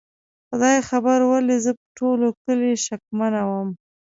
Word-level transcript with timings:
خدای 0.47 0.77
خبر 0.89 1.19
ولې 1.29 1.55
زه 1.63 1.71
په 1.79 1.85
ټول 1.97 2.19
کلي 2.45 2.71
شکمنه 2.85 3.41
ومه؟ 3.47 3.75